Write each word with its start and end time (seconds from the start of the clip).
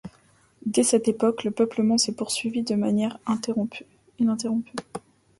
Dès 0.65 0.81
cette 0.81 1.07
époque, 1.07 1.43
le 1.43 1.51
peuplement 1.51 1.99
s'est 1.99 2.13
poursuivi 2.15 2.63
de 2.63 2.73
manière 2.73 3.19
ininterrompue. 3.29 3.85